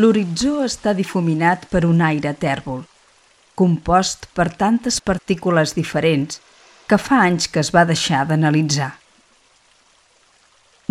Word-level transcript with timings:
L'horitzó 0.00 0.60
està 0.64 0.92
difuminat 0.96 1.64
per 1.68 1.80
un 1.84 1.98
aire 2.06 2.30
tèrbol, 2.42 2.84
compost 3.58 4.28
per 4.38 4.46
tantes 4.60 5.00
partícules 5.08 5.74
diferents 5.76 6.38
que 6.88 6.98
fa 7.06 7.18
anys 7.26 7.48
que 7.52 7.60
es 7.60 7.70
va 7.74 7.82
deixar 7.88 8.20
d'analitzar. 8.28 8.92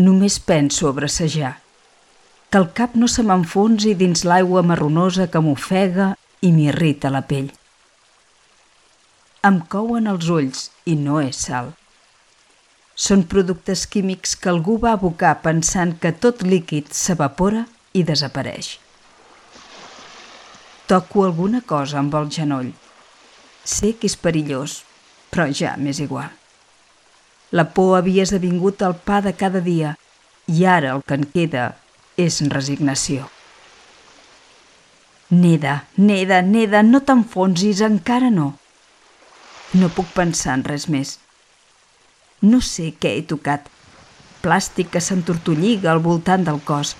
Només 0.07 0.35
penso 0.51 0.89
a 0.89 0.91
bracejar, 0.97 1.53
que 2.51 2.59
el 2.61 2.67
cap 2.79 2.97
no 3.03 3.09
se 3.13 3.25
m'enfonsi 3.29 3.95
dins 4.01 4.25
l'aigua 4.29 4.61
marronosa 4.73 5.29
que 5.31 5.41
m'ofega 5.47 6.09
i 6.45 6.51
m'irrita 6.57 7.13
la 7.15 7.23
pell. 7.31 7.49
Em 9.49 9.61
couen 9.75 10.11
els 10.11 10.29
ulls 10.35 10.67
i 10.85 10.97
no 11.07 11.21
és 11.23 11.39
sal. 11.47 11.71
Són 13.07 13.25
productes 13.33 13.87
químics 13.95 14.35
que 14.35 14.53
algú 14.53 14.77
va 14.85 14.93
abocar 14.99 15.33
pensant 15.47 15.95
que 16.03 16.13
tot 16.27 16.45
líquid 16.53 16.93
s'evapora 17.01 17.65
i 17.93 18.05
desapareix. 18.11 18.75
Toco 20.89 21.23
alguna 21.23 21.59
cosa 21.61 21.99
amb 21.99 22.15
el 22.17 22.31
genoll. 22.33 22.69
Sé 23.61 23.91
que 24.01 24.09
és 24.09 24.15
perillós, 24.17 24.79
però 25.29 25.43
ja 25.53 25.75
m'és 25.77 25.99
igual. 26.01 26.31
La 27.53 27.67
por 27.75 27.91
havia 27.97 28.23
esdevingut 28.25 28.81
el 28.87 28.95
pa 29.05 29.19
de 29.21 29.35
cada 29.37 29.61
dia 29.61 29.91
i 30.49 30.65
ara 30.65 30.95
el 30.95 31.03
que 31.05 31.19
en 31.19 31.27
queda 31.35 31.65
és 32.17 32.39
resignació. 32.55 33.27
Neda, 35.29 35.75
Neda, 36.09 36.41
Neda, 36.41 36.81
no 36.81 37.03
t'enfonsis, 37.05 37.85
encara 37.85 38.33
no. 38.33 38.47
No 39.77 39.91
puc 39.93 40.09
pensar 40.17 40.57
en 40.57 40.65
res 40.71 40.87
més. 40.89 41.19
No 42.41 42.63
sé 42.65 42.95
què 42.97 43.13
he 43.19 43.21
tocat. 43.35 43.69
Plàstic 44.41 44.89
que 44.97 45.05
s'entortolliga 45.05 45.93
al 45.93 46.01
voltant 46.01 46.49
del 46.49 46.57
cos 46.65 46.97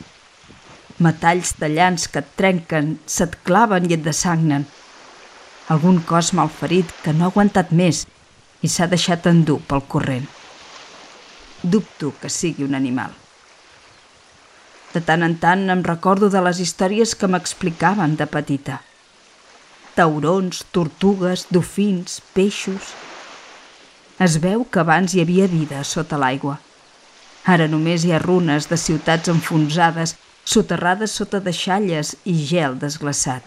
metalls 1.00 1.53
tallants 1.59 2.08
que 2.11 2.22
et 2.23 2.36
trenquen, 2.39 2.97
se't 3.05 3.39
claven 3.47 3.88
i 3.89 3.95
et 3.95 4.03
desagnen. 4.05 4.66
Algun 5.69 6.02
cos 6.09 6.33
malferit 6.33 6.91
que 7.03 7.14
no 7.14 7.28
ha 7.28 7.31
aguantat 7.31 7.72
més 7.72 8.06
i 8.61 8.69
s'ha 8.72 8.89
deixat 8.91 9.28
endur 9.31 9.59
pel 9.69 9.83
corrent. 9.88 10.28
Dubto 11.64 12.14
que 12.22 12.31
sigui 12.31 12.66
un 12.67 12.75
animal. 12.75 13.11
De 14.94 15.02
tant 15.06 15.23
en 15.23 15.36
tant 15.38 15.67
em 15.69 15.83
recordo 15.86 16.30
de 16.33 16.41
les 16.41 16.59
històries 16.64 17.13
que 17.16 17.30
m'explicaven 17.30 18.16
de 18.17 18.25
petita. 18.25 18.80
Taurons, 19.95 20.63
tortugues, 20.72 21.47
dofins, 21.52 22.19
peixos... 22.34 22.95
Es 24.19 24.34
veu 24.44 24.66
que 24.67 24.81
abans 24.81 25.13
hi 25.16 25.22
havia 25.23 25.45
vida 25.47 25.80
sota 25.88 26.17
l'aigua. 26.19 26.58
Ara 27.47 27.69
només 27.72 28.03
hi 28.03 28.11
ha 28.11 28.17
runes 28.19 28.66
de 28.67 28.75
ciutats 28.75 29.31
enfonsades 29.31 30.17
soterrades 30.50 31.14
sota 31.14 31.39
deixalles 31.45 32.16
i 32.25 32.33
gel 32.50 32.78
desglaçat. 32.81 33.45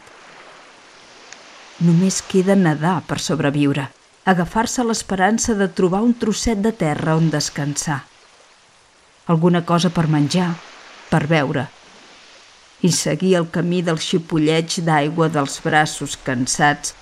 Només 1.82 2.20
queda 2.30 2.54
nedar 2.54 3.00
per 3.08 3.18
sobreviure, 3.18 3.88
agafar-se 4.32 4.84
l'esperança 4.86 5.56
de 5.58 5.66
trobar 5.66 6.04
un 6.06 6.14
trosset 6.14 6.62
de 6.62 6.70
terra 6.84 7.16
on 7.18 7.26
descansar. 7.32 8.04
Alguna 9.26 9.64
cosa 9.66 9.90
per 9.90 10.06
menjar, 10.06 10.52
per 11.10 11.24
beure, 11.26 11.66
i 12.86 12.90
seguir 12.94 13.34
el 13.40 13.50
camí 13.50 13.82
del 13.82 13.98
xipolleig 13.98 14.78
d'aigua 14.86 15.30
dels 15.30 15.58
braços 15.64 16.14
cansats 16.22 16.94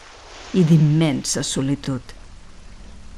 i 0.56 0.64
d'immensa 0.64 1.44
solitud. 1.44 2.00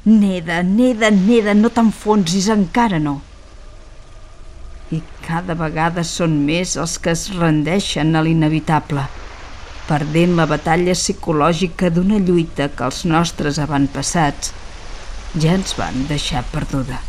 Neda, 0.03 0.59
neda, 0.67 1.11
neda, 1.15 1.55
no 1.55 1.71
t'enfonsis, 1.71 2.51
encara 2.51 2.99
no 2.99 3.21
i 4.93 5.01
cada 5.25 5.55
vegada 5.59 6.03
són 6.07 6.39
més 6.47 6.75
els 6.83 6.97
que 7.01 7.13
es 7.17 7.27
rendeixen 7.37 8.15
a 8.15 8.23
l'inevitable, 8.25 9.05
perdent 9.87 10.35
la 10.39 10.47
batalla 10.49 10.95
psicològica 10.97 11.89
d'una 11.93 12.19
lluita 12.27 12.69
que 12.75 12.85
els 12.89 13.03
nostres 13.15 13.59
avantpassats 13.59 14.53
ja 15.39 15.57
ens 15.57 15.73
van 15.79 16.05
deixar 16.11 16.45
perduda. 16.53 17.01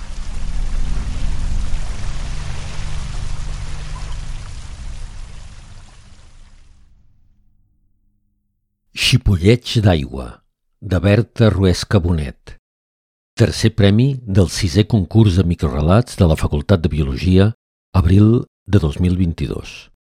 Xipolleig 8.94 9.78
d'aigua, 9.84 10.26
de 10.80 10.98
Berta 11.02 11.50
Ruesca 11.50 12.00
Bonet. 12.00 12.56
Tercer 13.34 13.72
premi 13.74 14.14
del 14.22 14.48
sisè 14.54 14.84
concurs 14.86 15.36
de 15.38 15.44
microrelats 15.46 16.16
de 16.20 16.26
la 16.30 16.36
Facultat 16.38 16.82
de 16.84 16.90
Biologia 16.92 17.50
abril 17.94 18.46
de 18.66 18.80
2022. 18.80 19.93